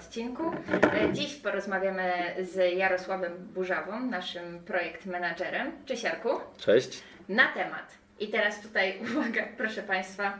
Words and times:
odcinku. 0.00 0.42
E, 0.92 1.12
Dziś 1.12 1.34
porozmawiamy 1.34 2.12
z 2.40 2.78
Jarosławem 2.78 3.32
Burzawą, 3.38 4.00
naszym 4.00 4.58
projekt 4.64 5.06
menadżerem. 5.06 5.72
Cześć 5.86 6.02
Jarku. 6.02 6.28
Cześć. 6.58 7.02
Na 7.28 7.48
temat. 7.52 7.94
I 8.20 8.28
teraz 8.28 8.60
tutaj 8.60 8.98
uwaga, 9.12 9.42
proszę 9.56 9.82
Państwa. 9.82 10.38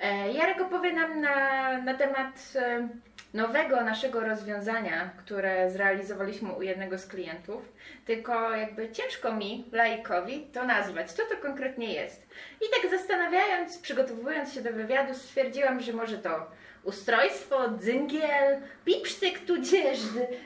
E, 0.00 0.32
Jarek 0.32 0.60
opowie 0.60 0.92
nam 0.92 1.20
na, 1.20 1.78
na 1.78 1.94
temat 1.94 2.52
e, 2.56 2.88
nowego 3.34 3.80
naszego 3.80 4.20
rozwiązania, 4.20 5.10
które 5.18 5.70
zrealizowaliśmy 5.70 6.52
u 6.52 6.62
jednego 6.62 6.98
z 6.98 7.06
klientów. 7.06 7.72
Tylko 8.06 8.56
jakby 8.56 8.90
ciężko 8.92 9.32
mi, 9.34 9.64
laikowi, 9.72 10.46
to 10.52 10.64
nazwać. 10.64 11.12
Co 11.12 11.22
to 11.26 11.36
konkretnie 11.42 11.92
jest? 11.94 12.26
I 12.60 12.64
tak 12.82 12.90
zastanawiając, 12.90 13.78
przygotowując 13.78 14.52
się 14.52 14.60
do 14.62 14.72
wywiadu, 14.72 15.14
stwierdziłam, 15.14 15.80
że 15.80 15.92
może 15.92 16.18
to 16.18 16.50
ustrojstwo, 16.84 17.56
dzyngiel, 17.78 18.60
pipsztyk, 18.84 19.38
tudzież 19.38 19.98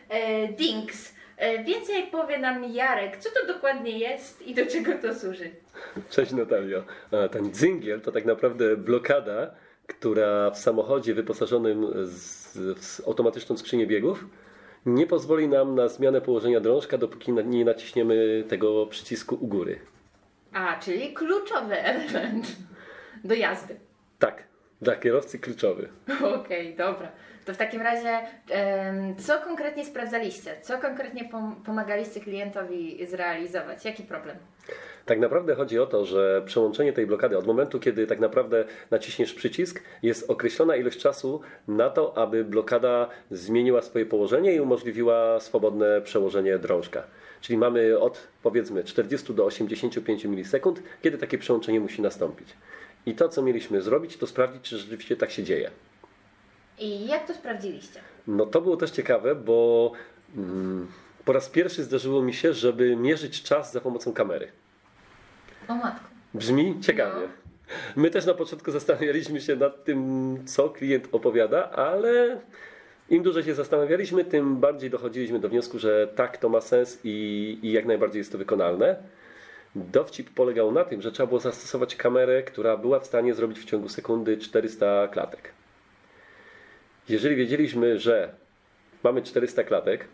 e, 0.09 0.49
dings. 0.49 1.15
E, 1.37 1.65
więcej 1.65 2.03
powie 2.03 2.39
nam 2.39 2.65
Jarek, 2.65 3.17
co 3.17 3.31
to 3.31 3.47
dokładnie 3.47 3.99
jest 3.99 4.43
i 4.43 4.55
do 4.55 4.67
czego 4.67 4.93
to 5.03 5.15
służy. 5.15 5.51
Cześć 6.11 6.33
Natalio. 6.33 6.85
A, 7.13 7.29
Ten 7.29 7.53
dzingiel 7.53 8.01
to 8.01 8.13
tak 8.13 8.25
naprawdę 8.25 8.77
blokada, 8.77 9.55
która 9.87 10.51
w 10.51 10.59
samochodzie 10.59 11.15
wyposażonym 11.15 11.87
z, 12.05 12.59
w 12.79 13.09
automatyczną 13.09 13.57
skrzynię 13.57 13.87
biegów 13.87 14.25
nie 14.87 15.07
pozwoli 15.07 15.49
nam 15.49 15.75
na 15.75 15.89
zmianę 15.89 16.21
położenia 16.21 16.61
drążka, 16.61 16.99
dopóki 16.99 17.33
nie 17.33 17.65
naciśniemy 17.65 18.45
tego 18.49 18.87
przycisku 18.87 19.35
u 19.35 19.47
góry. 19.47 19.79
A, 20.53 20.79
czyli 20.81 21.15
kluczowy 21.15 21.83
element 21.83 22.47
do 23.25 23.35
jazdy. 23.35 23.77
Tak, 24.19 24.43
dla 24.83 24.97
kierowcy 24.97 25.39
kluczowy. 25.39 25.89
Okej, 26.41 26.75
dobra. 26.75 27.09
To 27.45 27.55
w 27.55 27.57
takim 27.57 27.83
razie, 27.83 28.19
co 29.19 29.39
konkretnie 29.39 29.85
sprawdzaliście? 29.85 30.51
Co 30.63 30.79
konkretnie 30.79 31.25
pom- 31.33 31.55
pomagaliście 31.65 32.21
klientowi 32.21 33.07
zrealizować? 33.07 33.85
Jaki 33.85 34.03
problem? 34.03 34.37
Tak 35.07 35.19
naprawdę 35.19 35.55
chodzi 35.55 35.79
o 35.79 35.87
to, 35.87 36.05
że 36.05 36.43
przełączenie 36.47 36.93
tej 36.93 37.07
blokady 37.07 37.39
od 37.39 37.47
momentu, 37.47 37.81
kiedy 37.81 38.07
tak 38.07 38.21
naprawdę 38.21 38.65
naciśniesz 38.91 39.35
przycisk, 39.35 39.83
jest 40.03 40.31
określona 40.31 40.77
ilość 40.77 40.99
czasu 40.99 41.41
na 41.69 41.91
to, 41.91 42.19
aby 42.19 42.45
blokada 42.45 43.09
zmieniła 43.31 43.83
swoje 43.83 44.07
położenie 44.07 44.55
i 44.55 44.61
umożliwiła 44.61 45.41
swobodne 45.41 46.01
przełożenie 46.01 46.59
drążka. 46.59 47.03
Czyli 47.41 47.59
mamy 47.59 47.99
od 47.99 48.29
powiedzmy 48.43 48.85
40 48.85 49.35
do 49.35 49.45
85 49.45 50.25
milisekund, 50.25 50.83
kiedy 51.03 51.19
takie 51.19 51.39
przełączenie 51.39 51.81
musi 51.81 52.03
nastąpić. 52.03 52.49
I 53.07 53.15
to, 53.15 53.29
co 53.29 53.43
mieliśmy 53.43 53.83
zrobić, 53.83 54.17
to 54.17 54.27
sprawdzić, 54.27 54.63
czy 54.63 54.79
rzeczywiście 54.79 55.17
tak 55.17 55.31
się 55.31 55.43
dzieje. 55.43 55.71
I 56.79 57.07
jak 57.07 57.27
to 57.27 57.35
sprawdziliście? 57.35 58.01
No 58.27 58.47
to 58.47 58.61
było 58.61 58.77
też 58.77 58.91
ciekawe, 58.91 59.35
bo 59.35 59.93
mm, 60.37 60.87
po 61.25 61.33
raz 61.33 61.49
pierwszy 61.49 61.85
zdarzyło 61.85 62.23
mi 62.23 62.35
się, 62.35 62.53
żeby 62.53 62.97
mierzyć 62.97 63.43
czas 63.43 63.73
za 63.73 63.81
pomocą 63.81 64.13
kamery. 64.13 64.49
O 65.69 65.75
matko. 65.75 66.05
Brzmi 66.35 66.81
ciekawie. 66.81 67.29
My 67.97 68.11
też 68.11 68.27
na 68.27 68.35
początku 68.35 68.71
zastanawialiśmy 68.71 69.41
się 69.41 69.57
nad 69.57 69.85
tym, 69.85 70.39
co 70.47 70.69
klient 70.69 71.09
opowiada, 71.13 71.71
ale 71.71 72.41
im 73.11 73.23
dłużej 73.23 73.43
się 73.43 73.55
zastanawialiśmy, 73.55 74.25
tym 74.25 74.57
bardziej 74.57 74.91
dochodziliśmy 74.91 75.39
do 75.39 75.49
wniosku, 75.49 75.79
że 75.79 76.09
tak, 76.15 76.37
to 76.37 76.49
ma 76.49 76.61
sens 76.61 77.01
i, 77.05 77.59
i 77.63 77.73
jak 77.73 77.87
najbardziej 77.87 78.19
jest 78.19 78.33
to 78.33 78.39
wykonalne. 78.39 78.97
Dowcip 79.75 80.31
polegał 80.31 80.73
na 80.73 80.85
tym, 80.85 81.03
że 81.03 81.13
trzeba 81.13 81.27
było 81.27 81.41
zastosować 81.41 81.97
kamerę, 81.97 82.43
która 82.43 82.77
była 82.77 83.01
w 83.01 83.07
stanie 83.07 83.35
zrobić 83.35 83.59
w 83.59 83.65
ciągu 83.65 83.89
sekundy 83.89 84.37
400 84.37 85.09
klatek. 85.09 85.53
Jeżeli 87.09 87.37
wiedzieliśmy, 87.37 87.99
że 87.99 88.35
mamy 89.03 89.23
400 89.23 89.65
klatek 89.65 90.09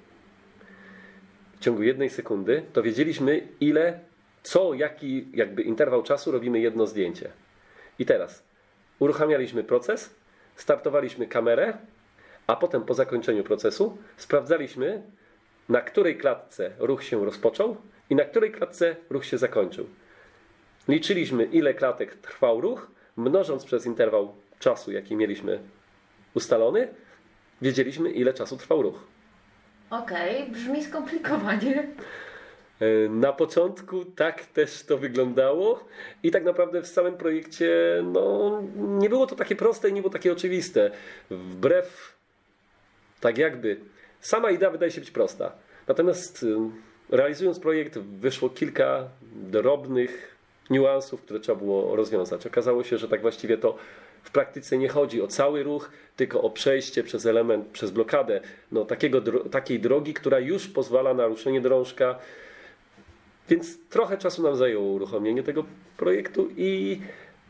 w 1.57 1.61
ciągu 1.61 1.83
jednej 1.83 2.11
sekundy, 2.11 2.63
to 2.73 2.83
wiedzieliśmy, 2.83 3.49
ile, 3.61 4.01
co, 4.43 4.75
jaki 4.75 5.27
jakby 5.35 5.63
interwał 5.63 6.03
czasu 6.03 6.31
robimy 6.31 6.61
jedno 6.61 6.87
zdjęcie. 6.87 7.31
I 7.99 8.07
teraz 8.07 8.43
uruchamialiśmy 8.99 9.65
proces, 9.65 10.15
startowaliśmy 10.57 11.27
kamerę, 11.27 11.79
a 12.47 12.57
potem 12.57 12.83
po 12.83 12.95
zakończeniu 12.95 13.45
procesu 13.45 13.99
sprawdzaliśmy, 14.17 15.03
na 15.69 15.81
której 15.81 16.19
klatce 16.19 16.71
ruch 16.79 17.05
się 17.05 17.25
rozpoczął 17.25 17.77
i 18.11 18.15
na 18.15 18.25
której 18.25 18.53
klatce 18.53 18.97
ruch 19.11 19.25
się 19.25 19.39
zakończył. 19.39 19.87
Liczyliśmy, 20.89 21.45
ile 21.45 21.75
klatek 21.75 22.15
trwał 22.15 22.61
ruch, 22.61 22.91
mnożąc 23.17 23.65
przez 23.65 23.87
interwał 23.87 24.35
czasu, 24.59 24.93
jaki 24.93 25.17
mieliśmy 25.17 25.61
ustalony, 26.35 26.89
wiedzieliśmy, 27.63 28.11
ile 28.11 28.35
czasu 28.35 28.57
trwał 28.57 28.83
ruch. 28.83 29.05
Okej, 29.91 30.51
brzmi 30.51 30.85
skomplikowanie. 30.85 31.89
E, 32.81 33.09
Na 33.09 33.33
początku 33.33 34.05
tak 34.05 34.47
też 34.47 34.83
to 34.85 34.99
wyglądało 34.99 35.85
i 36.23 36.31
tak 36.31 36.45
naprawdę 36.45 36.83
w 36.83 36.87
samym 36.87 37.17
projekcie 37.17 37.71
no, 38.05 38.63
nie 38.77 39.09
było 39.09 39.27
to 39.27 39.37
takie 39.37 39.57
proste 39.57 39.89
i 39.89 39.93
nie 39.93 40.01
było 40.01 40.13
takie 40.13 40.33
oczywiste. 40.33 40.91
Wbrew 41.31 42.17
tak 43.21 43.39
jakby 43.39 43.81
sama 44.21 44.51
idea 44.51 44.71
wydaje 44.71 44.93
się 44.93 45.01
być 45.01 45.11
prosta. 45.11 45.53
Natomiast 45.89 46.47
realizując 47.11 47.59
projekt 47.59 47.99
wyszło 47.99 48.49
kilka 48.49 49.09
drobnych 49.33 50.37
niuansów, 50.71 51.23
które 51.23 51.41
trzeba 51.41 51.59
było 51.59 51.97
rozwiązać. 51.97 52.47
Okazało 52.47 52.85
się, 52.85 52.99
że 52.99 53.09
tak 53.09 53.23
właściwie 53.23 53.59
to 53.59 53.77
w 54.23 54.31
praktyce 54.31 54.79
nie 54.79 54.89
chodzi 54.89 55.23
o 55.23 55.27
cały 55.27 55.63
ruch, 55.63 55.91
tylko 56.17 56.43
o 56.43 56.51
przejście 56.51 57.05
przez 57.05 57.27
element, 57.27 57.67
przez 57.67 57.91
blokadę 57.91 58.41
no, 58.73 58.85
takiego, 58.85 59.21
takiej 59.51 59.81
drogi, 59.81 60.15
która 60.15 60.39
już 60.39 60.69
pozwala 60.69 61.15
na 61.15 61.27
ruszenie 61.27 61.61
drążka. 61.61 62.19
Więc 63.49 63.89
trochę 63.89 64.19
czasu 64.19 64.43
nam 64.43 64.57
zajęło 64.57 64.85
uruchomienie 64.85 65.43
tego 65.43 65.65
projektu 65.97 66.49
i, 66.57 67.01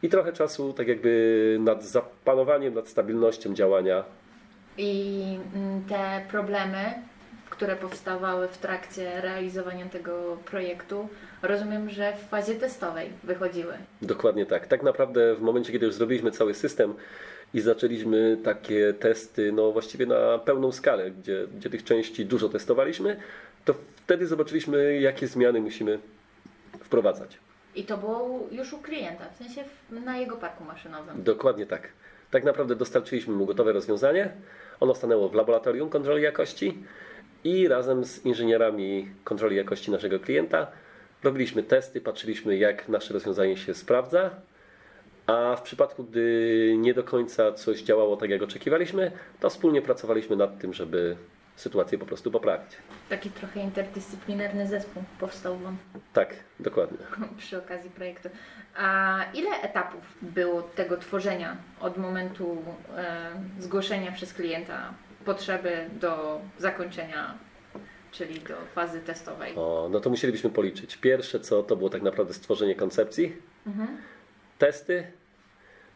i 0.03 0.09
trochę 0.09 0.33
czasu 0.33 0.73
tak 0.73 0.89
jakby 0.89 1.57
nad 1.61 1.85
zapanowaniem, 1.85 2.75
nad 2.75 2.89
stabilnością 2.89 3.55
działania. 3.55 4.05
I 4.79 5.23
mm, 5.55 5.85
te 5.85 6.25
problemy, 6.31 6.95
które 7.51 7.77
powstawały 7.77 8.49
w 8.49 8.59
trakcie 8.59 9.21
realizowania 9.21 9.87
tego 9.87 10.37
projektu, 10.45 11.09
rozumiem, 11.43 11.91
że 11.91 12.13
w 12.13 12.29
fazie 12.29 12.55
testowej 12.55 13.11
wychodziły. 13.25 13.75
Dokładnie 14.03 14.47
tak. 14.47 14.67
Tak 14.67 14.83
naprawdę 14.83 15.35
w 15.35 15.41
momencie, 15.41 15.73
kiedy 15.73 15.87
już 15.87 15.95
zrobiliśmy 15.95 16.31
cały 16.31 16.55
system 16.55 16.95
i 17.55 17.61
zaczęliśmy 17.61 18.39
takie 18.45 18.93
testy, 18.93 19.53
no 19.53 19.73
właściwie 19.73 20.07
na 20.07 20.39
pełną 20.39 20.73
skalę, 20.73 21.11
gdzie, 21.11 21.47
gdzie 21.57 21.71
tych 21.71 21.85
części 21.85 22.27
dużo 22.27 22.49
testowaliśmy, 22.49 23.17
to 23.65 23.75
wtedy 23.97 24.27
zobaczyliśmy, 24.27 25.01
jakie 25.01 25.27
zmiany 25.27 25.61
musimy 25.61 25.99
wprowadzać. 26.81 27.39
I 27.75 27.85
to 27.85 27.97
było 27.97 28.49
już 28.51 28.73
u 28.73 28.79
klienta, 28.79 29.25
w 29.35 29.37
sensie 29.37 29.65
na 29.91 30.17
jego 30.17 30.37
parku 30.37 30.65
maszynowym. 30.65 31.23
Dokładnie 31.23 31.67
tak. 31.67 31.89
Tak 32.31 32.45
naprawdę 32.45 32.77
dostarczyliśmy 32.77 33.35
mu 33.35 33.47
gotowe 33.47 33.73
rozwiązanie. 33.73 34.31
Ono 34.81 34.95
stanęło 34.95 35.29
w 35.29 35.35
laboratorium 35.35 35.91
kontroli 35.91 36.23
jakości 36.23 36.79
i 37.45 37.69
razem 37.69 38.05
z 38.05 38.27
inżynierami 38.27 39.09
kontroli 39.25 39.57
jakości 39.57 39.91
naszego 39.91 40.21
klienta 40.21 40.67
robiliśmy 41.23 41.63
testy, 41.63 42.01
patrzyliśmy 42.01 42.57
jak 42.57 42.89
nasze 42.89 43.15
rozwiązanie 43.15 43.57
się 43.57 43.75
sprawdza. 43.75 44.31
A 45.27 45.57
w 45.57 45.63
przypadku, 45.63 46.05
gdy 46.05 46.75
nie 46.79 46.95
do 46.95 47.05
końca 47.05 47.53
coś 47.53 47.83
działało 47.83 48.17
tak, 48.17 48.31
jak 48.31 48.43
oczekiwaliśmy, 48.43 49.13
to 49.41 49.51
wspólnie 49.51 49.83
pracowaliśmy 49.83 50.37
nad 50.37 50.59
tym, 50.59 50.73
żeby 50.73 51.17
sytuację 51.57 51.99
po 51.99 52.07
prostu 52.07 52.31
poprawić. 52.31 52.77
Taki 53.09 53.31
trochę 53.31 53.61
interdyscyplinarny 53.61 54.67
zespół 54.67 55.03
powstał 55.21 55.59
Wam 55.59 55.77
Tak, 56.13 56.35
dokładnie. 56.61 56.99
przy 57.39 57.59
okazji 57.59 57.91
projektu. 57.91 58.29
A 58.77 59.19
ile 59.35 59.51
etapów 59.51 60.01
było 60.23 60.63
tego 60.63 60.97
tworzenia 60.97 61.57
od 61.81 61.97
momentu 61.97 62.63
e, 62.97 63.31
zgłoszenia 63.59 64.13
przez 64.13 64.35
klienta 64.35 64.95
potrzeby 65.25 65.91
do 66.01 66.41
zakończenia, 66.59 67.39
czyli 68.13 68.41
do 68.41 68.55
fazy 68.75 69.01
testowej? 69.01 69.57
O, 69.57 69.89
no 69.93 70.01
to 70.01 70.11
musielibyśmy 70.11 70.51
policzyć. 70.51 70.97
Pierwsze 70.97 71.41
co 71.41 71.63
to 71.63 71.77
było 71.77 71.91
tak 71.91 72.03
naprawdę 72.03 72.35
stworzenie 72.35 72.75
koncepcji, 72.75 73.37
testy, 74.59 75.07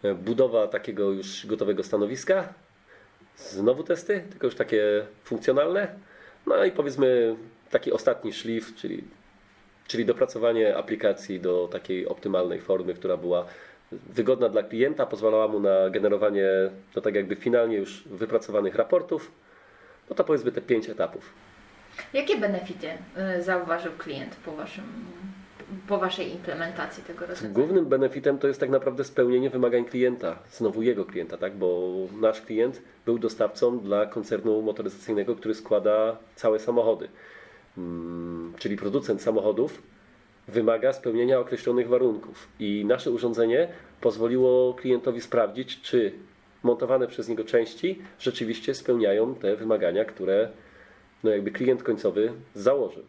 e, 0.02 0.14
budowa 0.14 0.68
takiego 0.68 1.10
już 1.10 1.46
gotowego 1.46 1.82
stanowiska, 1.82 2.54
znowu 3.36 3.82
testy, 3.82 4.24
tylko 4.30 4.46
już 4.46 4.56
takie 4.56 5.06
funkcjonalne, 5.24 5.88
no 6.46 6.64
i 6.64 6.72
powiedzmy 6.72 7.36
taki 7.70 7.92
ostatni 7.92 8.32
szlif, 8.32 8.74
czyli, 8.76 9.04
czyli 9.86 10.04
dopracowanie 10.04 10.76
aplikacji 10.76 11.40
do 11.40 11.68
takiej 11.72 12.08
optymalnej 12.08 12.60
formy, 12.60 12.94
która 12.94 13.16
była 13.16 13.46
wygodna 13.92 14.48
dla 14.48 14.62
klienta, 14.62 15.06
pozwalała 15.06 15.48
mu 15.48 15.60
na 15.60 15.90
generowanie 15.90 16.48
no 16.96 17.02
tak 17.02 17.14
jakby 17.14 17.36
finalnie 17.36 17.76
już 17.76 18.04
wypracowanych 18.06 18.74
raportów, 18.74 19.32
no 20.10 20.16
to 20.16 20.24
powiedzmy 20.24 20.52
te 20.52 20.60
pięć 20.60 20.88
etapów. 20.88 21.32
Jakie 22.12 22.36
benefity 22.36 22.88
e, 23.16 23.42
zauważył 23.42 23.92
klient 23.92 24.36
po 24.44 24.52
Waszym 24.52 24.84
po 25.88 25.98
Waszej 25.98 26.32
implementacji 26.32 27.02
tego 27.04 27.20
rozwiązania? 27.26 27.54
Głównym 27.54 27.86
benefitem 27.86 28.38
to 28.38 28.48
jest 28.48 28.60
tak 28.60 28.70
naprawdę 28.70 29.04
spełnienie 29.04 29.50
wymagań 29.50 29.84
klienta, 29.84 30.38
znowu 30.52 30.82
jego 30.82 31.04
klienta, 31.04 31.36
tak? 31.36 31.54
bo 31.56 31.92
nasz 32.20 32.40
klient 32.40 32.82
był 33.06 33.18
dostawcą 33.18 33.80
dla 33.80 34.06
koncernu 34.06 34.62
motoryzacyjnego, 34.62 35.36
który 35.36 35.54
składa 35.54 36.16
całe 36.36 36.58
samochody. 36.58 37.08
Mm, 37.78 38.52
Czyli 38.58 38.76
producent 38.76 39.22
samochodów 39.22 39.82
wymaga 40.48 40.92
spełnienia 40.92 41.38
określonych 41.40 41.88
warunków 41.88 42.48
i 42.58 42.84
nasze 42.84 43.10
urządzenie 43.10 43.68
pozwoliło 44.00 44.74
klientowi 44.74 45.20
sprawdzić, 45.20 45.80
czy 45.80 46.12
montowane 46.62 47.06
przez 47.06 47.28
niego 47.28 47.44
części 47.44 48.02
rzeczywiście 48.18 48.74
spełniają 48.74 49.34
te 49.34 49.56
wymagania, 49.56 50.04
które 50.04 50.48
no 51.24 51.30
jakby 51.30 51.50
klient 51.50 51.82
końcowy 51.82 52.32
założył. 52.54 53.02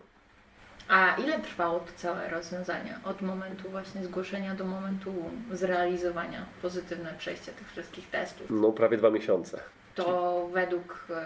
A 0.87 1.15
ile 1.15 1.39
trwało 1.39 1.79
to 1.79 1.91
całe 1.95 2.29
rozwiązanie? 2.29 2.99
Od 3.03 3.21
momentu 3.21 3.69
właśnie 3.69 4.03
zgłoszenia 4.03 4.55
do 4.55 4.65
momentu 4.65 5.13
zrealizowania, 5.51 6.45
pozytywne 6.61 7.13
przejście 7.17 7.51
tych 7.51 7.71
wszystkich 7.71 8.09
testów. 8.09 8.47
No 8.49 8.71
prawie 8.71 8.97
dwa 8.97 9.09
miesiące. 9.09 9.59
To 9.95 10.49
według 10.53 11.07
e, 11.09 11.25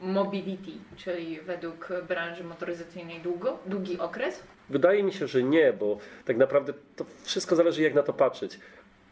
Mobility, 0.00 0.70
czyli 0.96 1.40
według 1.40 1.88
branży 2.08 2.44
motoryzacyjnej 2.44 3.20
długo, 3.20 3.58
długi 3.66 3.98
okres? 3.98 4.42
Wydaje 4.70 5.02
mi 5.02 5.12
się, 5.12 5.26
że 5.26 5.42
nie, 5.42 5.72
bo 5.72 5.98
tak 6.24 6.36
naprawdę 6.36 6.72
to 6.96 7.04
wszystko 7.22 7.56
zależy 7.56 7.82
jak 7.82 7.94
na 7.94 8.02
to 8.02 8.12
patrzeć. 8.12 8.58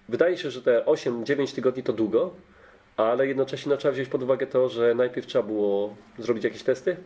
Wydaje 0.08 0.38
się, 0.38 0.50
że 0.50 0.62
te 0.62 0.84
8-9 0.84 1.54
tygodni 1.54 1.82
to 1.82 1.92
długo, 1.92 2.34
ale 2.96 3.26
jednocześnie 3.26 3.70
no, 3.70 3.76
trzeba 3.76 3.92
wziąć 3.92 4.08
pod 4.08 4.22
uwagę 4.22 4.46
to, 4.46 4.68
że 4.68 4.94
najpierw 4.94 5.26
trzeba 5.26 5.44
było 5.44 5.96
zrobić 6.18 6.44
jakieś 6.44 6.62
testy, 6.62 6.96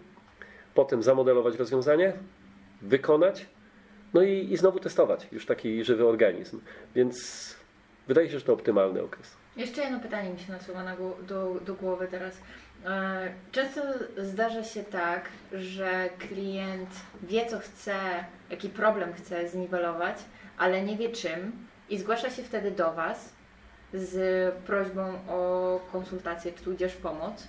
potem 0.74 1.02
zamodelować 1.02 1.56
rozwiązanie, 1.56 2.12
wykonać, 2.82 3.46
no 4.14 4.22
i, 4.22 4.52
i 4.52 4.56
znowu 4.56 4.78
testować 4.80 5.26
już 5.32 5.46
taki 5.46 5.84
żywy 5.84 6.06
organizm. 6.06 6.60
Więc 6.94 7.56
wydaje 8.08 8.30
się, 8.30 8.38
że 8.38 8.44
to 8.44 8.52
optymalny 8.52 9.02
okres. 9.02 9.36
Jeszcze 9.56 9.82
jedno 9.82 10.00
pytanie 10.00 10.30
mi 10.30 10.38
się 10.38 10.52
nasuwa 10.52 10.84
na 10.84 10.96
do, 11.28 11.60
do 11.66 11.74
głowy 11.74 12.08
teraz. 12.10 12.40
E, 12.86 13.28
Często 13.52 13.80
zdarza 14.16 14.64
się 14.64 14.84
tak, 14.84 15.28
że 15.52 16.08
klient 16.18 16.90
wie, 17.22 17.46
co 17.46 17.58
chce, 17.58 17.94
jaki 18.50 18.68
problem 18.68 19.12
chce 19.14 19.48
zniwelować, 19.48 20.16
ale 20.58 20.82
nie 20.82 20.96
wie 20.96 21.08
czym 21.08 21.52
i 21.88 21.98
zgłasza 21.98 22.30
się 22.30 22.42
wtedy 22.42 22.70
do 22.70 22.92
Was 22.92 23.32
z 23.92 24.54
prośbą 24.54 25.14
o 25.28 25.80
konsultację, 25.92 26.52
tudzież 26.52 26.92
pomoc 26.94 27.46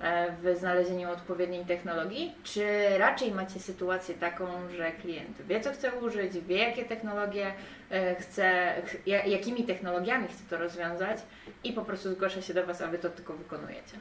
e, 0.00 0.32
w 0.42 0.58
znalezieniu 0.58 1.10
odpowiedniej 1.10 1.64
technologii? 1.64 2.34
Czy 2.44 2.64
raczej 2.98 3.32
macie 3.32 3.60
sytuację 3.60 4.14
taką, 4.14 4.46
że 4.76 4.92
klient 4.92 5.42
wie, 5.42 5.60
co 5.60 5.72
chce 5.72 5.92
użyć, 5.92 6.32
wie, 6.38 6.56
jakie 6.58 6.84
technologie 6.84 7.52
e, 7.90 8.14
chce, 8.14 8.72
ch- 8.86 9.06
ja- 9.06 9.24
jakimi 9.26 9.64
technologiami 9.64 10.28
chce 10.28 10.42
to 10.50 10.58
rozwiązać 10.58 11.18
i 11.64 11.72
po 11.72 11.82
prostu 11.82 12.10
zgłasza 12.12 12.42
się 12.42 12.54
do 12.54 12.66
Was, 12.66 12.82
a 12.82 12.86
Wy 12.86 12.98
to 12.98 13.10
tylko 13.10 13.32
wykonujecie? 13.32 13.96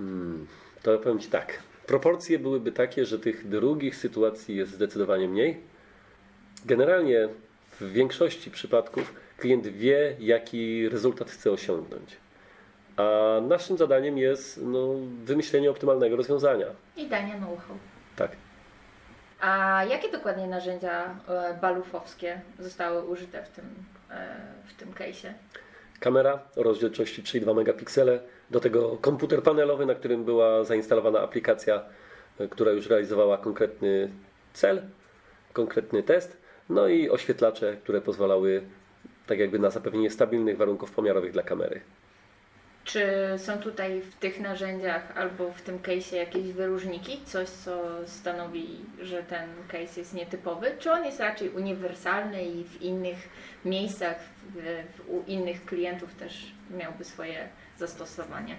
Hmm, 0.00 0.46
to 0.82 0.98
powiem 0.98 1.18
Ci 1.18 1.28
tak. 1.28 1.62
Proporcje 1.86 2.38
byłyby 2.38 2.72
takie, 2.72 3.06
że 3.06 3.18
tych 3.18 3.48
drugich 3.48 3.96
sytuacji 3.96 4.56
jest 4.56 4.72
zdecydowanie 4.72 5.28
mniej. 5.28 5.60
Generalnie 6.64 7.28
w 7.80 7.92
większości 7.92 8.50
przypadków 8.50 9.14
klient 9.38 9.66
wie, 9.66 10.16
jaki 10.18 10.88
rezultat 10.88 11.30
chce 11.30 11.50
osiągnąć. 11.50 12.16
A 12.96 13.40
naszym 13.48 13.78
zadaniem 13.78 14.18
jest 14.18 14.60
no, 14.62 14.94
wymyślenie 15.24 15.70
optymalnego 15.70 16.16
rozwiązania. 16.16 16.66
I 16.96 17.06
danie 17.06 17.34
know-how. 17.34 17.76
Tak. 18.16 18.30
A 19.40 19.84
jakie 19.84 20.10
dokładnie 20.10 20.46
narzędzia 20.46 21.14
e, 21.28 21.58
balufowskie 21.60 22.40
zostały 22.58 23.02
użyte 23.02 23.44
w 23.44 23.48
tym, 23.48 23.64
e, 24.10 24.36
w 24.66 24.74
tym 24.74 24.92
case'ie? 24.92 25.32
Kamera 26.00 26.38
o 26.56 26.62
rozdzielczości 26.62 27.22
3,2 27.22 27.54
megapiksele, 27.54 28.20
do 28.50 28.60
tego 28.60 28.96
komputer 28.96 29.42
panelowy, 29.42 29.86
na 29.86 29.94
którym 29.94 30.24
była 30.24 30.64
zainstalowana 30.64 31.20
aplikacja, 31.20 31.82
e, 32.38 32.48
która 32.48 32.72
już 32.72 32.86
realizowała 32.86 33.38
konkretny 33.38 34.10
cel, 34.52 34.82
konkretny 35.52 36.02
test, 36.02 36.36
no 36.68 36.88
i 36.88 37.10
oświetlacze, 37.10 37.76
które 37.76 38.00
pozwalały 38.00 38.62
tak 39.26 39.38
jakby 39.38 39.58
na 39.58 39.70
zapewnienie 39.70 40.10
stabilnych 40.10 40.56
warunków 40.56 40.90
pomiarowych 40.90 41.32
dla 41.32 41.42
kamery. 41.42 41.80
Czy 42.92 43.08
są 43.36 43.58
tutaj 43.58 44.00
w 44.00 44.14
tych 44.14 44.40
narzędziach 44.40 45.18
albo 45.18 45.52
w 45.52 45.62
tym 45.62 45.78
case'ie 45.78 46.16
jakieś 46.16 46.52
wyróżniki? 46.52 47.20
Coś, 47.24 47.48
co 47.48 47.82
stanowi, 48.06 48.66
że 49.02 49.22
ten 49.22 49.48
case 49.68 50.00
jest 50.00 50.14
nietypowy? 50.14 50.66
Czy 50.78 50.92
on 50.92 51.04
jest 51.04 51.20
raczej 51.20 51.48
uniwersalny 51.48 52.44
i 52.44 52.64
w 52.64 52.82
innych 52.82 53.28
miejscach, 53.64 54.16
w, 54.54 54.56
w, 54.96 55.10
u 55.10 55.22
innych 55.26 55.64
klientów 55.64 56.14
też 56.14 56.52
miałby 56.78 57.04
swoje 57.04 57.48
zastosowanie? 57.78 58.56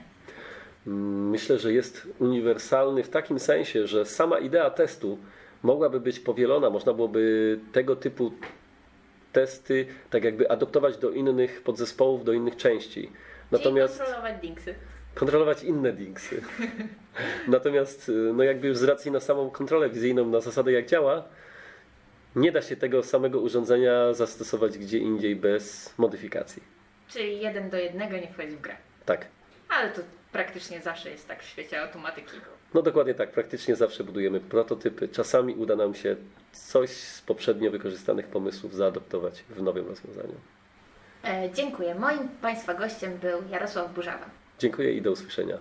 Myślę, 0.86 1.60
że 1.60 1.74
jest 1.74 2.08
uniwersalny 2.20 3.04
w 3.04 3.10
takim 3.10 3.40
sensie, 3.40 3.88
że 3.88 4.06
sama 4.06 4.40
idea 4.40 4.70
testu 4.70 5.18
mogłaby 5.64 6.00
być 6.00 6.20
powielona, 6.20 6.70
można 6.70 6.94
byłoby 6.94 7.60
tego 7.72 7.96
typu 7.96 8.32
testy 9.32 9.86
tak 10.10 10.24
jakby 10.24 10.52
adoptować 10.52 10.98
do 10.98 11.10
innych 11.10 11.62
podzespołów, 11.62 12.24
do 12.24 12.34
innych 12.34 12.56
części. 12.56 13.12
Natomiast 13.52 13.98
Czyli 13.98 14.08
kontrolować 14.08 14.76
kontrolować 15.16 15.64
inne 15.64 15.94
dingsy. 15.94 16.42
Natomiast 17.48 18.10
y, 18.10 18.12
no 18.12 18.44
jakby 18.44 18.68
już 18.68 18.78
z 18.78 18.84
racji 18.84 19.12
na 19.12 19.20
samą 19.20 19.50
kontrolę 19.50 19.90
wizyjną, 19.90 20.26
na 20.26 20.40
zasadę 20.40 20.72
jak 20.72 20.86
działa, 20.86 21.24
nie 22.36 22.52
da 22.52 22.62
się 22.62 22.76
tego 22.76 23.04
samego 23.04 23.40
urządzenia 23.40 24.14
zastosować 24.14 24.78
gdzie 24.78 24.98
indziej 24.98 25.36
bez 25.36 25.94
modyfikacji. 25.98 26.64
Czyli 27.10 27.42
jeden 27.42 27.70
do 27.70 27.78
jednego 27.78 28.18
nie 28.18 28.28
wchodzi 28.28 28.56
w 28.56 28.62
grę. 28.62 28.76
Tak. 29.06 29.28
Ale 29.70 29.92
to 29.92 30.02
praktycznie 30.32 30.82
zawsze 30.82 31.10
jest 31.10 31.28
tak 31.28 31.44
w 31.44 31.46
świecie 31.46 31.82
automatyki. 31.82 32.38
No 32.74 32.82
dokładnie 32.82 33.14
tak, 33.14 33.32
praktycznie 33.32 33.76
zawsze 33.76 34.04
budujemy 34.04 34.40
prototypy. 34.40 35.08
Czasami 35.08 35.56
uda 35.56 35.76
nam 35.76 35.96
się 35.96 36.16
coś 36.52 36.90
z 36.90 37.22
poprzednio 37.22 37.72
wykorzystanych 37.72 38.28
pomysłów 38.28 38.76
zaadoptować 38.76 39.44
w 39.50 39.62
nowym 39.62 39.88
rozwiązaniu. 39.88 40.36
E, 41.24 41.50
dziękuję. 41.54 41.96
Moim 41.96 42.30
Państwa 42.42 42.74
gościem 42.74 43.18
był 43.22 43.40
Jarosław 43.52 43.94
Burzawa. 43.94 44.26
Dziękuję 44.60 44.94
i 44.94 45.02
do 45.02 45.12
usłyszenia. 45.12 45.58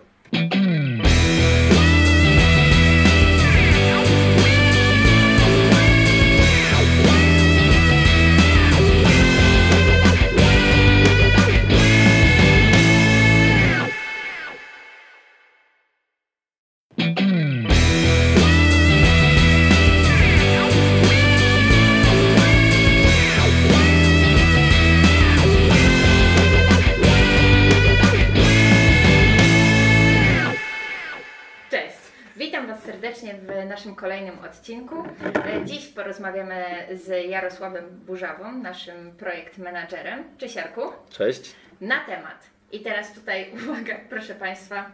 Odcinku. 34.44 35.04
E, 35.47 35.64
Dziś 35.64 35.87
porozmawiamy 35.87 36.64
z 36.92 37.30
Jarosławem 37.30 37.85
Burzawą, 37.90 38.52
naszym 38.52 39.12
projekt 39.16 39.59
menadżerem. 39.59 40.25
Cześć 40.38 40.54
Jarku. 40.54 40.80
Cześć. 41.11 41.54
Na 41.80 42.00
temat. 42.04 42.47
I 42.73 42.80
teraz 42.80 43.12
tutaj 43.12 43.50
uwaga, 43.68 43.94
proszę 44.09 44.35
Państwa. 44.35 44.90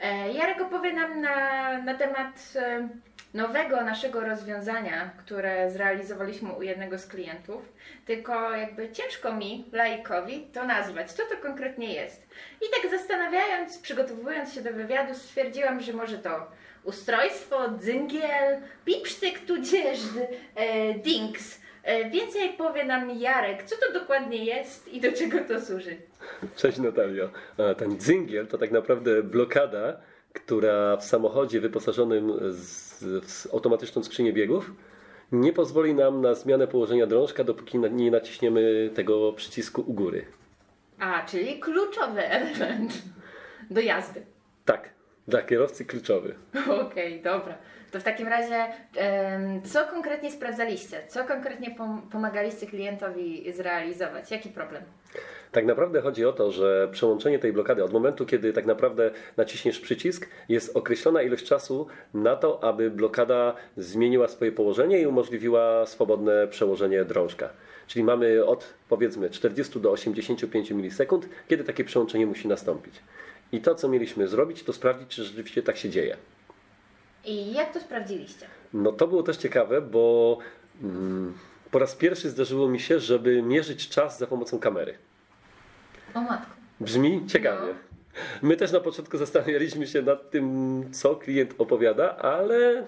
E, 0.00 0.32
Jarek 0.32 0.60
opowie 0.60 0.92
nam 0.92 1.20
na, 1.20 1.78
na 1.78 1.94
temat 1.94 2.52
e, 2.56 2.88
nowego 3.34 3.84
naszego 3.84 4.20
rozwiązania, 4.20 5.10
które 5.18 5.70
zrealizowaliśmy 5.70 6.52
u 6.52 6.62
jednego 6.62 6.98
z 6.98 7.06
klientów. 7.06 7.72
Tylko 8.06 8.56
jakby 8.56 8.92
ciężko 8.92 9.32
mi, 9.32 9.64
laikowi, 9.72 10.46
to 10.54 10.64
nazwać. 10.64 11.12
Co 11.12 11.22
to 11.22 11.36
konkretnie 11.42 11.94
jest? 11.94 12.26
I 12.60 12.82
tak 12.82 12.90
zastanawiając, 12.90 13.78
przygotowując 13.78 14.52
się 14.54 14.60
do 14.62 14.72
wywiadu, 14.72 15.14
stwierdziłam, 15.14 15.80
że 15.80 15.92
może 15.92 16.18
to 16.18 16.50
ustrojstwo, 16.88 17.56
dzyngiel, 17.78 18.60
pipsztyk 18.84 19.40
tudzież 19.46 19.98
e, 20.54 20.94
dinks. 20.94 21.60
E, 21.82 22.10
więcej 22.10 22.48
powie 22.48 22.84
nam 22.84 23.10
Jarek, 23.10 23.62
co 23.62 23.76
to 23.76 23.92
dokładnie 24.00 24.44
jest 24.44 24.88
i 24.88 25.00
do 25.00 25.12
czego 25.12 25.38
to 25.48 25.60
służy. 25.60 25.96
Cześć 26.56 26.78
Natalio. 26.78 27.30
A, 27.58 27.74
Ten 27.74 27.98
dzingiel 27.98 28.46
to 28.46 28.58
tak 28.58 28.70
naprawdę 28.70 29.22
blokada, 29.22 30.00
która 30.32 30.96
w 30.96 31.04
samochodzie 31.04 31.60
wyposażonym 31.60 32.32
z, 32.50 33.04
w 33.24 33.54
automatyczną 33.54 34.04
skrzynię 34.04 34.32
biegów 34.32 34.70
nie 35.32 35.52
pozwoli 35.52 35.94
nam 35.94 36.20
na 36.20 36.34
zmianę 36.34 36.66
położenia 36.66 37.06
drążka, 37.06 37.44
dopóki 37.44 37.78
nie 37.78 38.10
naciśniemy 38.10 38.90
tego 38.94 39.32
przycisku 39.32 39.84
u 39.86 39.94
góry. 39.94 40.26
A, 40.98 41.26
czyli 41.26 41.60
kluczowy 41.60 42.28
element 42.28 42.92
do 43.70 43.80
jazdy. 43.80 44.26
Tak, 44.64 44.90
dla 45.28 45.42
kierowcy 45.42 45.84
kluczowy. 45.84 46.34
Okej, 46.86 47.22
dobra. 47.22 47.54
To 47.90 48.00
w 48.00 48.02
takim 48.02 48.28
razie, 48.28 48.64
co 49.64 49.84
konkretnie 49.86 50.32
sprawdzaliście? 50.32 51.00
Co 51.08 51.24
konkretnie 51.24 51.70
pom- 51.70 52.00
pomagaliście 52.12 52.66
klientowi 52.66 53.52
zrealizować? 53.52 54.30
Jaki 54.30 54.48
problem? 54.48 54.82
Tak 55.52 55.66
naprawdę 55.66 56.00
chodzi 56.00 56.24
o 56.26 56.32
to, 56.32 56.50
że 56.50 56.88
przełączenie 56.92 57.38
tej 57.38 57.52
blokady 57.52 57.84
od 57.84 57.92
momentu, 57.92 58.26
kiedy 58.26 58.52
tak 58.52 58.66
naprawdę 58.66 59.10
naciśniesz 59.36 59.80
przycisk, 59.80 60.28
jest 60.48 60.76
określona 60.76 61.22
ilość 61.22 61.44
czasu 61.44 61.86
na 62.14 62.36
to, 62.36 62.64
aby 62.64 62.90
blokada 62.90 63.54
zmieniła 63.76 64.28
swoje 64.28 64.52
położenie 64.52 65.00
i 65.00 65.06
umożliwiła 65.06 65.86
swobodne 65.86 66.48
przełożenie 66.48 67.04
drążka. 67.04 67.48
Czyli 67.86 68.04
mamy 68.04 68.44
od 68.44 68.74
powiedzmy 68.88 69.30
40 69.30 69.80
do 69.80 69.90
85 69.90 70.70
milisekund, 70.70 71.28
kiedy 71.48 71.64
takie 71.64 71.84
przełączenie 71.84 72.26
musi 72.26 72.48
nastąpić. 72.48 72.94
I 73.52 73.60
to, 73.60 73.74
co 73.74 73.88
mieliśmy 73.88 74.28
zrobić, 74.28 74.62
to 74.62 74.72
sprawdzić, 74.72 75.08
czy 75.08 75.24
rzeczywiście 75.24 75.62
tak 75.62 75.76
się 75.76 75.90
dzieje. 75.90 76.16
I 77.24 77.52
jak 77.52 77.72
to 77.72 77.80
sprawdziliście? 77.80 78.46
No 78.72 78.92
to 78.92 79.06
było 79.06 79.22
też 79.22 79.36
ciekawe, 79.36 79.80
bo 79.80 80.38
mm, 80.82 81.34
po 81.70 81.78
raz 81.78 81.94
pierwszy 81.94 82.30
zdarzyło 82.30 82.68
mi 82.68 82.80
się, 82.80 83.00
żeby 83.00 83.42
mierzyć 83.42 83.88
czas 83.88 84.18
za 84.18 84.26
pomocą 84.26 84.58
kamery. 84.58 84.94
O 86.14 86.20
matko. 86.20 86.50
Brzmi 86.80 87.26
ciekawie. 87.26 87.74
My 88.42 88.56
też 88.56 88.72
na 88.72 88.80
początku 88.80 89.18
zastanawialiśmy 89.18 89.86
się 89.86 90.02
nad 90.02 90.30
tym, 90.30 90.84
co 90.92 91.16
klient 91.16 91.54
opowiada, 91.58 92.16
ale 92.16 92.86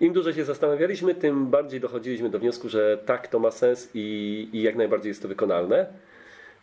im 0.00 0.12
dłużej 0.12 0.34
się 0.34 0.44
zastanawialiśmy, 0.44 1.14
tym 1.14 1.46
bardziej 1.46 1.80
dochodziliśmy 1.80 2.30
do 2.30 2.38
wniosku, 2.38 2.68
że 2.68 2.98
tak, 3.06 3.28
to 3.28 3.38
ma 3.38 3.50
sens 3.50 3.90
i, 3.94 4.48
i 4.52 4.62
jak 4.62 4.76
najbardziej 4.76 5.10
jest 5.10 5.22
to 5.22 5.28
wykonalne. 5.28 5.86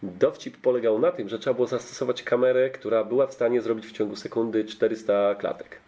Dowcip 0.03 0.57
polegał 0.57 0.99
na 0.99 1.11
tym, 1.11 1.29
że 1.29 1.39
trzeba 1.39 1.53
było 1.53 1.67
zastosować 1.67 2.23
kamerę, 2.23 2.69
która 2.69 3.03
była 3.03 3.27
w 3.27 3.33
stanie 3.33 3.61
zrobić 3.61 3.85
w 3.85 3.91
ciągu 3.91 4.15
sekundy 4.15 4.65
400 4.65 5.35
klatek. 5.35 5.79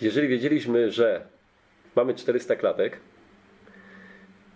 Jeżeli 0.00 0.28
wiedzieliśmy, 0.28 0.90
że 0.90 1.26
mamy 1.96 2.14
400 2.14 2.56
klatek 2.56 3.00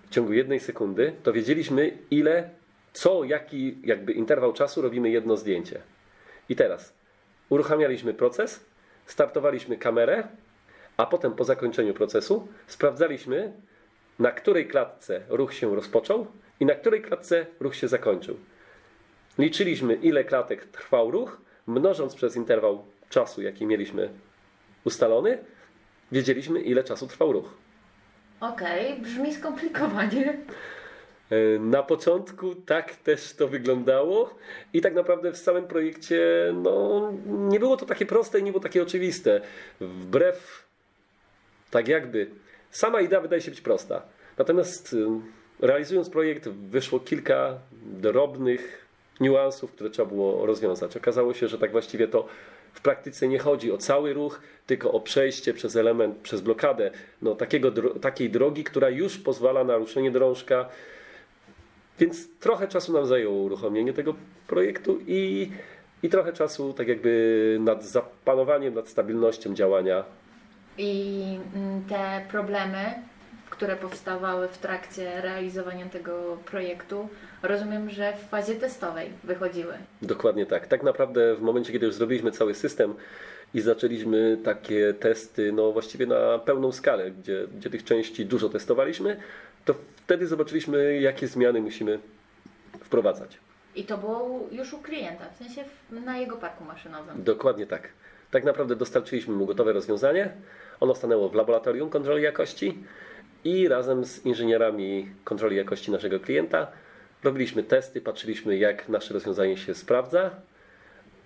w 0.06 0.10
ciągu 0.10 0.32
jednej 0.32 0.60
sekundy, 0.60 1.12
to 1.22 1.32
wiedzieliśmy, 1.32 1.98
ile, 2.10 2.50
co, 2.92 3.24
jaki 3.24 3.78
jakby 3.84 4.12
interwał 4.12 4.52
czasu 4.52 4.82
robimy 4.82 5.10
jedno 5.10 5.36
zdjęcie. 5.36 5.80
I 6.48 6.56
teraz 6.56 6.94
uruchamialiśmy 7.48 8.14
proces, 8.14 8.64
startowaliśmy 9.06 9.76
kamerę, 9.76 10.28
a 10.96 11.06
potem 11.06 11.32
po 11.32 11.44
zakończeniu 11.44 11.94
procesu 11.94 12.48
sprawdzaliśmy, 12.66 13.52
na 14.18 14.32
której 14.32 14.68
klatce 14.68 15.20
ruch 15.28 15.54
się 15.54 15.74
rozpoczął 15.74 16.26
i 16.60 16.66
na 16.66 16.74
której 16.74 17.02
klatce 17.02 17.46
ruch 17.60 17.76
się 17.76 17.88
zakończył. 17.88 18.36
Liczyliśmy, 19.38 19.94
ile 19.94 20.24
klatek 20.24 20.64
trwał 20.64 21.10
ruch, 21.10 21.40
mnożąc 21.66 22.14
przez 22.14 22.36
interwał 22.36 22.84
czasu, 23.08 23.42
jaki 23.42 23.66
mieliśmy 23.66 24.08
ustalony, 24.84 25.38
wiedzieliśmy, 26.12 26.60
ile 26.60 26.84
czasu 26.84 27.06
trwał 27.06 27.32
ruch. 27.32 27.54
Okej, 28.40 29.00
brzmi 29.00 29.34
skomplikowanie. 29.34 30.38
E, 31.30 31.58
Na 31.58 31.82
początku 31.82 32.54
tak 32.54 32.96
też 32.96 33.32
to 33.34 33.48
wyglądało 33.48 34.34
i 34.72 34.80
tak 34.80 34.94
naprawdę 34.94 35.32
w 35.32 35.36
samym 35.36 35.64
projekcie 35.66 36.20
no, 36.54 37.12
nie 37.26 37.60
było 37.60 37.76
to 37.76 37.86
takie 37.86 38.06
proste 38.06 38.38
i 38.38 38.42
nie 38.42 38.52
było 38.52 38.62
takie 38.62 38.82
oczywiste. 38.82 39.40
Wbrew 39.80 40.66
tak 41.70 41.88
jakby 41.88 42.30
sama 42.70 43.00
idea 43.00 43.20
wydaje 43.20 43.42
się 43.42 43.50
być 43.50 43.60
prosta. 43.60 44.02
Natomiast 44.38 44.96
realizując 45.60 46.10
projekt 46.10 46.48
wyszło 46.48 47.00
kilka 47.00 47.58
drobnych 47.82 48.88
niuansów, 49.20 49.72
które 49.72 49.90
trzeba 49.90 50.08
było 50.08 50.46
rozwiązać. 50.46 50.96
Okazało 50.96 51.34
się, 51.34 51.48
że 51.48 51.58
tak 51.58 51.72
właściwie 51.72 52.08
to 52.08 52.26
w 52.72 52.80
praktyce 52.80 53.28
nie 53.28 53.38
chodzi 53.38 53.72
o 53.72 53.78
cały 53.78 54.12
ruch, 54.12 54.40
tylko 54.66 54.92
o 54.92 55.00
przejście 55.00 55.54
przez 55.54 55.76
element, 55.76 56.16
przez 56.16 56.40
blokadę 56.40 56.90
no, 57.22 57.34
takiego, 57.34 57.72
takiej 58.00 58.30
drogi, 58.30 58.64
która 58.64 58.90
już 58.90 59.18
pozwala 59.18 59.64
na 59.64 59.76
ruszenie 59.76 60.10
drążka. 60.10 60.68
Więc 61.98 62.38
trochę 62.40 62.68
czasu 62.68 62.92
nam 62.92 63.06
zajęło 63.06 63.36
uruchomienie 63.36 63.92
tego 63.92 64.14
projektu 64.46 64.98
i, 65.06 65.50
i 66.02 66.08
trochę 66.08 66.32
czasu 66.32 66.72
tak 66.72 66.88
jakby 66.88 67.56
nad 67.60 67.84
zapanowaniem, 67.84 68.74
nad 68.74 68.88
stabilnością 68.88 69.54
działania 69.54 70.04
I 70.78 71.38
mm, 71.54 71.84
te 71.84 72.22
problemy, 72.30 73.02
które 73.58 73.76
powstawały 73.76 74.48
w 74.48 74.58
trakcie 74.58 75.20
realizowania 75.20 75.86
tego 75.86 76.38
projektu, 76.44 77.08
rozumiem, 77.42 77.90
że 77.90 78.12
w 78.12 78.28
fazie 78.28 78.54
testowej 78.54 79.10
wychodziły. 79.24 79.74
Dokładnie 80.02 80.46
tak. 80.46 80.66
Tak 80.66 80.82
naprawdę 80.82 81.34
w 81.34 81.40
momencie, 81.40 81.72
kiedy 81.72 81.86
już 81.86 81.94
zrobiliśmy 81.94 82.32
cały 82.32 82.54
system 82.54 82.94
i 83.54 83.60
zaczęliśmy 83.60 84.38
takie 84.44 84.94
testy, 84.94 85.52
no 85.52 85.72
właściwie 85.72 86.06
na 86.06 86.38
pełną 86.38 86.72
skalę, 86.72 87.10
gdzie, 87.10 87.46
gdzie 87.58 87.70
tych 87.70 87.84
części 87.84 88.26
dużo 88.26 88.48
testowaliśmy, 88.48 89.16
to 89.64 89.74
wtedy 89.96 90.26
zobaczyliśmy, 90.26 91.00
jakie 91.00 91.28
zmiany 91.28 91.60
musimy 91.60 91.98
wprowadzać. 92.80 93.38
I 93.76 93.84
to 93.84 93.98
było 93.98 94.48
już 94.52 94.72
u 94.72 94.78
klienta, 94.78 95.24
w 95.34 95.36
sensie 95.36 95.64
na 95.90 96.18
jego 96.18 96.36
parku 96.36 96.64
maszynowym. 96.64 97.24
Dokładnie 97.24 97.66
tak. 97.66 97.88
Tak 98.30 98.44
naprawdę 98.44 98.76
dostarczyliśmy 98.76 99.34
mu 99.34 99.46
gotowe 99.46 99.72
rozwiązanie. 99.72 100.30
Ono 100.80 100.94
stanęło 100.94 101.28
w 101.28 101.34
laboratorium 101.34 101.90
kontroli 101.90 102.22
jakości 102.22 102.78
i 103.48 103.68
razem 103.68 104.04
z 104.04 104.26
inżynierami 104.26 105.10
kontroli 105.24 105.56
jakości 105.56 105.90
naszego 105.90 106.20
klienta 106.20 106.66
robiliśmy 107.24 107.62
testy, 107.62 108.00
patrzyliśmy 108.00 108.56
jak 108.56 108.88
nasze 108.88 109.14
rozwiązanie 109.14 109.56
się 109.56 109.74
sprawdza. 109.74 110.30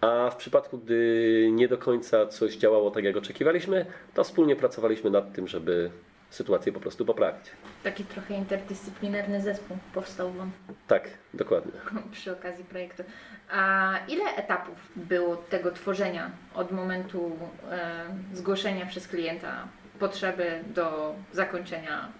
A 0.00 0.30
w 0.30 0.36
przypadku, 0.36 0.78
gdy 0.78 1.48
nie 1.52 1.68
do 1.68 1.78
końca 1.78 2.26
coś 2.26 2.56
działało 2.56 2.90
tak, 2.90 3.04
jak 3.04 3.16
oczekiwaliśmy, 3.16 3.86
to 4.14 4.24
wspólnie 4.24 4.56
pracowaliśmy 4.56 5.10
nad 5.10 5.32
tym, 5.32 5.48
żeby 5.48 5.90
sytuację 6.30 6.72
po 6.72 6.80
prostu 6.80 7.04
poprawić. 7.06 7.50
Taki 7.82 8.04
trochę 8.04 8.34
interdyscyplinarny 8.34 9.40
zespół 9.40 9.76
powstał 9.94 10.32
Wam 10.32 10.50
Tak, 10.88 11.08
dokładnie. 11.34 11.72
przy 12.12 12.32
okazji 12.32 12.64
projektu. 12.64 13.02
A 13.50 13.94
ile 14.08 14.24
etapów 14.24 14.74
było 14.96 15.36
tego 15.36 15.70
tworzenia 15.70 16.30
od 16.54 16.72
momentu 16.72 17.38
e, 17.70 18.04
zgłoszenia 18.32 18.86
przez 18.86 19.08
klienta 19.08 19.68
potrzeby 20.06 20.64
do 20.74 21.14
zakończenia, 21.32 22.12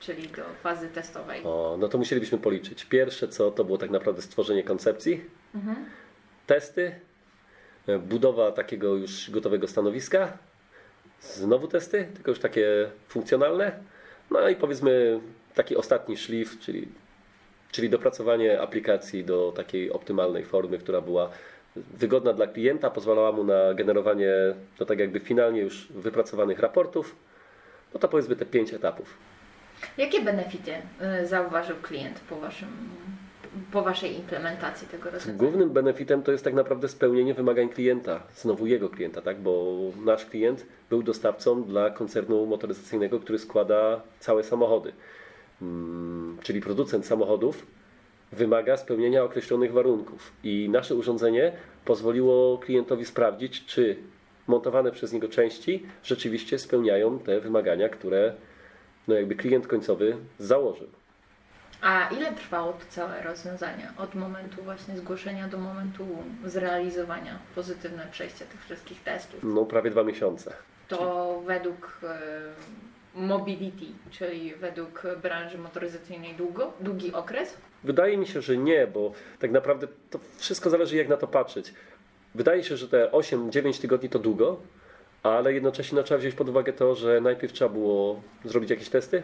czyli 0.00 0.28
do 0.28 0.42
fazy 0.62 0.88
testowej? 0.88 1.40
O, 1.44 1.76
no 1.80 1.88
to 1.88 1.98
musielibyśmy 1.98 2.38
policzyć. 2.38 2.84
Pierwsze 2.84 3.28
co 3.28 3.50
to 3.50 3.64
było 3.64 3.78
tak 3.78 3.90
naprawdę 3.90 4.22
stworzenie 4.22 4.62
koncepcji, 4.62 5.24
Mhm. 5.54 5.76
testy, 6.46 6.94
budowa 8.00 8.52
takiego 8.52 8.94
już 8.94 9.30
gotowego 9.30 9.68
stanowiska, 9.68 10.38
znowu 11.20 11.68
testy, 11.68 12.08
tylko 12.14 12.30
już 12.30 12.40
takie 12.40 12.90
funkcjonalne, 13.08 13.72
no 14.30 14.48
i 14.48 14.56
powiedzmy 14.56 15.20
taki 15.54 15.76
ostatni 15.76 16.16
szlif, 16.16 16.58
czyli, 16.60 16.88
czyli 17.72 17.90
dopracowanie 17.90 18.60
aplikacji 18.60 19.24
do 19.24 19.52
takiej 19.56 19.92
optymalnej 19.92 20.44
formy, 20.44 20.78
która 20.78 21.00
była 21.00 21.30
wygodna 21.98 22.32
dla 22.32 22.46
klienta, 22.46 22.90
pozwalała 22.90 23.32
mu 23.32 23.44
na 23.44 23.74
generowanie, 23.74 24.32
no 24.80 24.86
tak 24.86 24.98
jakby 24.98 25.20
finalnie 25.20 25.60
już 25.60 25.88
wypracowanych 25.90 26.58
raportów, 26.58 27.16
no 27.94 28.00
to 28.00 28.08
powiedzmy 28.08 28.36
te 28.36 28.46
pięć 28.46 28.74
etapów. 28.74 29.14
Jakie 29.98 30.20
benefity 30.20 30.72
e, 31.00 31.26
zauważył 31.26 31.76
klient 31.82 32.20
po, 32.20 32.36
waszym, 32.36 32.68
po 33.72 33.82
Waszej 33.82 34.16
implementacji 34.16 34.88
tego 34.88 35.04
rozwiązania? 35.10 35.38
Głównym 35.38 35.70
benefitem 35.70 36.22
to 36.22 36.32
jest 36.32 36.44
tak 36.44 36.54
naprawdę 36.54 36.88
spełnienie 36.88 37.34
wymagań 37.34 37.68
klienta, 37.68 38.22
znowu 38.34 38.66
jego 38.66 38.88
klienta, 38.88 39.22
tak? 39.22 39.40
bo 39.40 39.76
nasz 40.04 40.26
klient 40.26 40.66
był 40.90 41.02
dostawcą 41.02 41.64
dla 41.64 41.90
koncernu 41.90 42.46
motoryzacyjnego, 42.46 43.20
który 43.20 43.38
składa 43.38 44.00
całe 44.20 44.44
samochody. 44.44 44.92
Mm, 45.62 46.38
Czyli 46.42 46.60
producent 46.60 47.06
samochodów 47.06 47.66
wymaga 48.32 48.76
spełnienia 48.76 49.24
określonych 49.24 49.72
warunków 49.72 50.32
i 50.44 50.68
nasze 50.68 50.94
urządzenie 50.94 51.52
pozwoliło 51.84 52.58
klientowi 52.58 53.04
sprawdzić, 53.04 53.64
czy 53.66 53.96
montowane 54.46 54.92
przez 54.92 55.12
niego 55.12 55.28
części 55.28 55.86
rzeczywiście 56.04 56.58
spełniają 56.58 57.18
te 57.18 57.40
wymagania, 57.40 57.88
które 57.88 58.34
no 59.08 59.14
jakby 59.14 59.34
klient 59.34 59.66
końcowy 59.66 60.16
założył. 60.38 60.88
A 61.80 62.08
ile 62.08 62.32
trwało 62.32 62.72
to 62.72 62.84
całe 62.88 63.22
rozwiązanie? 63.22 63.90
Od 63.96 64.14
momentu 64.14 64.62
właśnie 64.62 64.96
zgłoszenia 64.96 65.48
do 65.48 65.58
momentu 65.58 66.06
zrealizowania, 66.44 67.38
pozytywne 67.54 68.06
przejście 68.10 68.44
tych 68.44 68.64
wszystkich 68.64 69.02
testów. 69.02 69.40
No 69.42 69.64
prawie 69.64 69.90
dwa 69.90 70.04
miesiące. 70.04 70.52
To 70.88 71.42
według 71.46 72.00
e, 72.02 72.18
Mobility, 73.16 73.86
czyli 74.10 74.54
według 74.54 75.02
branży 75.22 75.58
motoryzacyjnej 75.58 76.34
długo, 76.34 76.72
długi 76.80 77.12
okres? 77.12 77.56
Wydaje 77.84 78.16
mi 78.16 78.26
się, 78.26 78.40
że 78.40 78.56
nie, 78.56 78.86
bo 78.86 79.12
tak 79.38 79.50
naprawdę 79.50 79.86
to 80.10 80.18
wszystko 80.36 80.70
zależy 80.70 80.96
jak 80.96 81.08
na 81.08 81.16
to 81.16 81.26
patrzeć. 81.26 81.74
Wydaje 82.34 82.64
się, 82.64 82.76
że 82.76 82.88
te 82.88 83.10
8-9 83.10 83.80
tygodni 83.80 84.08
to 84.08 84.18
długo, 84.18 84.60
ale 85.22 85.52
jednocześnie 85.52 85.96
no, 85.96 86.02
trzeba 86.02 86.18
wziąć 86.18 86.34
pod 86.34 86.48
uwagę 86.48 86.72
to, 86.72 86.94
że 86.94 87.20
najpierw 87.20 87.52
trzeba 87.52 87.70
było 87.70 88.22
zrobić 88.44 88.70
jakieś 88.70 88.88
testy, 88.88 89.22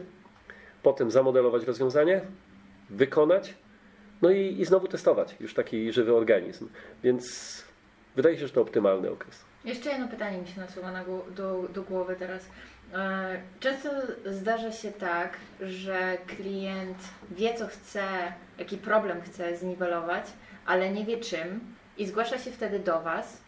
potem 0.82 1.10
zamodelować 1.10 1.64
rozwiązanie, 1.64 2.20
wykonać, 2.90 3.54
no 4.22 4.30
i, 4.30 4.60
i 4.60 4.64
znowu 4.64 4.88
testować 4.88 5.36
już 5.40 5.54
taki 5.54 5.92
żywy 5.92 6.14
organizm. 6.16 6.68
Więc 7.02 7.52
Wydaje 8.16 8.38
się, 8.38 8.46
że 8.46 8.52
to 8.52 8.60
optymalny 8.60 9.10
okres. 9.10 9.44
Jeszcze 9.64 9.90
jedno 9.90 10.08
pytanie 10.08 10.38
mi 10.38 10.46
się 10.46 10.60
nasuwa 10.60 10.92
na 10.92 11.04
do, 11.36 11.68
do 11.74 11.82
głowy 11.82 12.16
teraz. 12.18 12.48
E, 12.94 13.40
Często 13.60 13.88
zdarza 14.26 14.72
się 14.72 14.92
tak, 14.92 15.36
że 15.60 16.18
klient 16.26 16.98
wie, 17.30 17.54
co 17.54 17.66
chce, 17.66 18.02
jaki 18.58 18.76
problem 18.78 19.22
chce 19.22 19.56
zniwelować, 19.56 20.24
ale 20.66 20.90
nie 20.90 21.04
wie 21.04 21.16
czym 21.16 21.60
i 21.98 22.06
zgłasza 22.06 22.38
się 22.38 22.50
wtedy 22.50 22.78
do 22.78 23.00
Was 23.00 23.42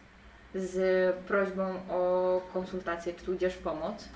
z 0.55 1.15
prośbą 1.15 1.75
o 1.89 2.41
konsultację, 2.53 3.13
tudzież 3.13 3.55
pomoc 3.55 4.09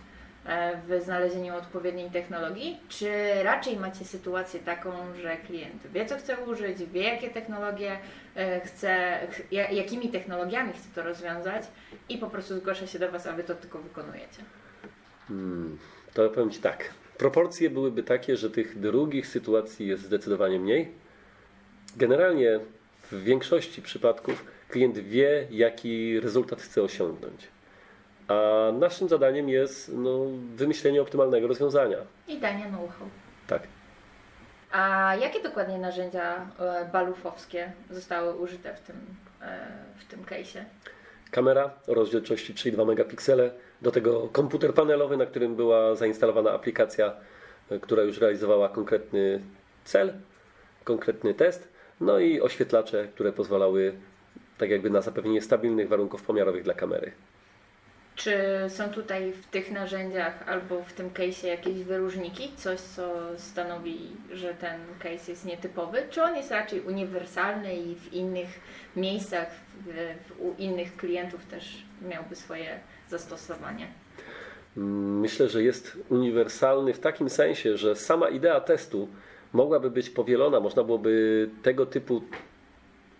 e, 0.45 0.77
w 0.87 1.03
znalezieniu 1.03 1.55
odpowiedniej 1.57 2.11
technologii? 2.11 2.79
Czy 2.89 3.11
raczej 3.43 3.77
macie 3.77 4.05
sytuację 4.05 4.59
taką, 4.59 4.91
że 5.21 5.37
klient 5.37 5.87
wie, 5.87 6.05
co 6.05 6.17
chce 6.17 6.37
użyć, 6.37 6.83
wie, 6.83 7.03
jakie 7.03 7.29
technologie 7.29 7.97
e, 8.35 8.59
chce, 8.61 9.19
ch- 9.31 9.51
ja- 9.51 9.71
jakimi 9.71 10.09
technologiami 10.09 10.73
chce 10.73 10.87
to 10.95 11.03
rozwiązać 11.03 11.63
i 12.09 12.17
po 12.17 12.27
prostu 12.27 12.55
zgłasza 12.57 12.87
się 12.87 12.99
do 12.99 13.11
Was, 13.11 13.27
a 13.27 13.31
Wy 13.33 13.43
to 13.43 13.55
tylko 13.55 13.79
wykonujecie? 13.79 14.43
Hmm, 15.29 15.77
to 16.13 16.29
powiem 16.29 16.51
Ci 16.51 16.59
tak. 16.59 16.89
Proporcje 17.17 17.69
byłyby 17.69 18.03
takie, 18.03 18.37
że 18.37 18.49
tych 18.49 18.79
drugich 18.79 19.27
sytuacji 19.27 19.87
jest 19.87 20.03
zdecydowanie 20.03 20.59
mniej. 20.59 20.91
Generalnie 21.97 22.59
w 23.11 23.23
większości 23.23 23.81
przypadków 23.81 24.45
klient 24.69 24.97
wie, 24.97 25.47
jaki 25.51 26.19
rezultat 26.19 26.61
chce 26.61 26.83
osiągnąć. 26.83 27.47
A 28.27 28.71
naszym 28.79 29.09
zadaniem 29.09 29.49
jest 29.49 29.91
no, 29.93 30.25
wymyślenie 30.55 31.01
optymalnego 31.01 31.47
rozwiązania. 31.47 31.97
I 32.27 32.37
danie 32.37 32.65
know-how. 32.65 33.07
Tak. 33.47 33.63
A 34.71 35.15
jakie 35.15 35.43
dokładnie 35.43 35.77
narzędzia 35.77 36.45
e, 36.59 36.89
balufowskie 36.93 37.71
zostały 37.89 38.33
użyte 38.33 38.75
w 38.75 38.79
tym, 38.79 38.95
e, 39.41 39.67
w 39.97 40.05
tym 40.05 40.23
case'ie? 40.23 40.63
Kamera 41.31 41.71
o 41.87 41.93
rozdzielczości 41.93 42.53
3,2 42.53 42.87
megapiksele, 42.87 43.51
do 43.81 43.91
tego 43.91 44.29
komputer 44.31 44.73
panelowy, 44.73 45.17
na 45.17 45.25
którym 45.25 45.55
była 45.55 45.95
zainstalowana 45.95 46.51
aplikacja, 46.51 47.15
e, 47.69 47.79
która 47.79 48.03
już 48.03 48.17
realizowała 48.17 48.69
konkretny 48.69 49.41
cel, 49.85 50.13
konkretny 50.83 51.33
test, 51.33 51.67
no 52.01 52.19
i 52.19 52.41
oświetlacze, 52.41 53.07
które 53.07 53.31
pozwalały 53.31 53.93
tak 54.57 54.69
jakby 54.69 54.89
na 54.89 55.01
zapewnienie 55.01 55.41
stabilnych 55.41 55.87
warunków 55.87 56.23
pomiarowych 56.23 56.63
dla 56.63 56.73
kamery. 56.73 57.11
Czy 58.19 58.37
są 58.67 58.89
tutaj 58.89 59.31
w 59.31 59.45
tych 59.45 59.71
narzędziach 59.71 60.49
albo 60.49 60.83
w 60.83 60.93
tym 60.93 61.09
case'ie 61.09 61.47
jakieś 61.47 61.83
wyróżniki? 61.83 62.51
Coś, 62.55 62.79
co 62.79 63.11
stanowi, 63.37 63.97
że 64.31 64.53
ten 64.53 64.79
case 64.99 65.31
jest 65.31 65.45
nietypowy? 65.45 66.03
Czy 66.09 66.23
on 66.23 66.35
jest 66.35 66.51
raczej 66.51 66.81
uniwersalny 66.81 67.75
i 67.75 67.95
w 67.95 68.13
innych 68.13 68.47
miejscach, 68.95 69.47
w, 69.85 69.87
w, 70.27 70.41
u 70.41 70.55
innych 70.57 70.97
klientów 70.97 71.45
też 71.45 71.83
miałby 72.09 72.35
swoje 72.35 72.79
zastosowanie? 73.09 73.87
Myślę, 74.75 75.49
że 75.49 75.63
jest 75.63 75.97
uniwersalny 76.09 76.93
w 76.93 76.99
takim 76.99 77.29
sensie, 77.29 77.77
że 77.77 77.95
sama 77.95 78.29
idea 78.29 78.61
testu 78.61 79.07
mogłaby 79.53 79.91
być 79.91 80.09
powielona, 80.09 80.59
można 80.59 80.83
byłoby 80.83 81.49
tego 81.63 81.85
typu 81.85 82.21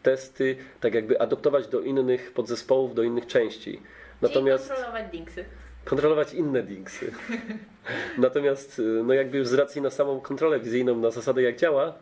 testy 0.04 0.56
tak 0.80 0.94
jakby 0.94 1.22
adoptować 1.22 1.68
do 1.68 1.82
innych 1.82 2.32
podzespołów, 2.32 2.96
do 2.96 3.04
innych 3.04 3.28
części. 3.28 3.82
Natomiast 4.22 4.64
Czyli 4.64 4.76
kontrolować 4.76 5.12
dingsy. 5.12 5.46
kontrolować 5.86 6.34
inne 6.34 6.64
dingsy. 6.64 7.12
Natomiast 8.18 8.80
y, 8.80 8.82
no 8.82 9.14
jakby 9.14 9.38
już 9.38 9.48
z 9.48 9.54
racji 9.54 9.82
na 9.82 9.90
samą 9.90 10.20
kontrolę 10.22 10.60
wizyjną, 10.60 10.98
na 10.98 11.12
zasadę 11.12 11.42
jak 11.42 11.56
działa, 11.56 11.94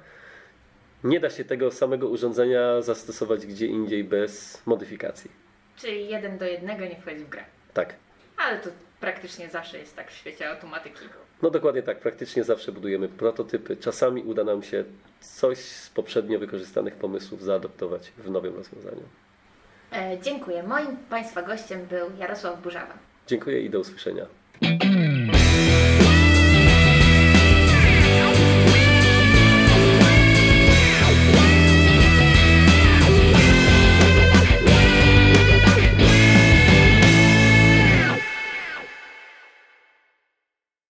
nie 1.04 1.20
da 1.20 1.30
się 1.30 1.46
tego 1.46 1.72
samego 1.72 2.08
urządzenia 2.10 2.82
zastosować 2.82 3.46
gdzie 3.46 3.66
indziej 3.66 4.04
bez 4.04 4.62
modyfikacji. 4.66 5.32
Czyli 5.78 6.10
jeden 6.10 6.38
do 6.38 6.46
jednego 6.46 6.86
nie 6.86 6.96
wchodzi 7.02 7.24
w 7.26 7.30
grę. 7.30 7.44
Tak. 7.74 7.96
Ale 8.38 8.60
to 8.60 8.70
praktycznie 9.00 9.50
zawsze 9.50 9.80
jest 9.80 9.96
tak 9.96 10.12
w 10.12 10.14
świecie 10.16 10.50
automatyki. 10.50 11.06
No 11.42 11.50
dokładnie 11.50 11.84
tak, 11.84 12.00
praktycznie 12.00 12.44
zawsze 12.44 12.72
budujemy 12.72 13.08
prototypy. 13.08 13.78
Czasami 13.78 14.24
uda 14.24 14.44
nam 14.44 14.64
się 14.64 14.84
coś 15.22 15.58
z 15.58 15.90
poprzednio 15.90 16.40
wykorzystanych 16.40 16.96
pomysłów 16.96 17.44
zaadoptować 17.44 18.12
w 18.18 18.30
nowym 18.30 18.56
rozwiązaniu. 18.56 19.04
E, 19.92 20.18
dziękuję. 20.24 20.64
Moim 20.64 20.98
Państwa 21.10 21.42
gościem 21.42 21.80
był 21.90 22.08
Jarosław 22.20 22.62
Burzawa. 22.62 22.94
Dziękuję 23.28 23.62
i 23.62 23.70
do 23.70 23.80
usłyszenia. 23.80 24.26